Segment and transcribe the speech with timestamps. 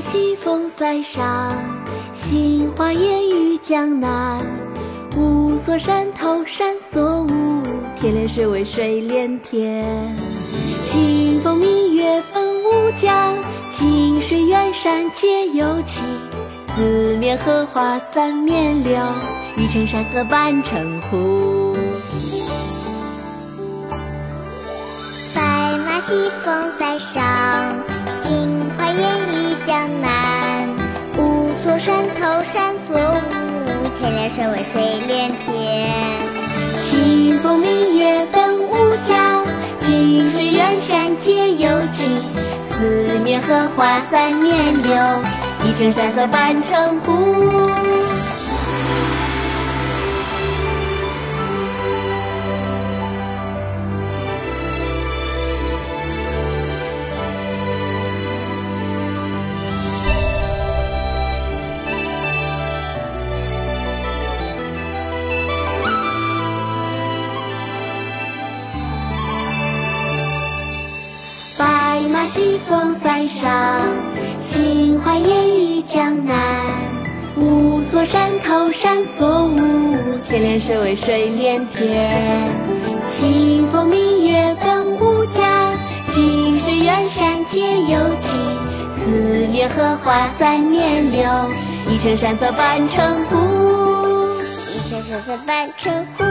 [0.00, 1.52] 西风塞上，
[2.14, 4.40] 杏花烟雨江南。
[5.16, 7.62] 雾锁山头山锁雾，
[7.96, 9.84] 天连水尾水连天。
[10.80, 13.36] 清风明月奔乌江，
[13.70, 16.02] 近水远山皆有情。
[16.74, 18.98] 四面荷花三面柳，
[19.56, 21.76] 一城山色半城湖。
[25.34, 27.22] 白马西风塞上，
[31.90, 35.90] 山头山锁雾，天连水尾水连天。
[36.78, 39.42] 清风明月奔乌家，
[39.80, 42.08] 近水远山皆有情。
[42.70, 44.94] 四面荷花三面柳，
[45.64, 47.12] 一城山色半城湖。
[72.24, 73.50] 西风塞上，
[74.40, 76.36] 杏花烟雨江南。
[77.36, 82.48] 雾锁山头山锁雾，天连水尾水连天。
[83.08, 85.44] 清风明月奔乌江，
[86.08, 88.38] 近水远山皆有情。
[88.94, 91.22] 四面荷花三面柳，
[91.88, 93.36] 一城山色半城湖。
[94.74, 96.24] 一城山色半城湖。